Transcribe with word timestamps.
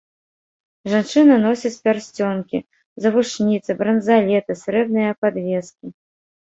Жанчыны 0.93 1.35
носяць 1.43 1.73
пярсцёнкі, 1.89 2.63
завушніцы, 3.07 3.71
бранзалеты, 3.83 4.51
срэбныя 4.65 5.11
падвескі. 5.25 5.87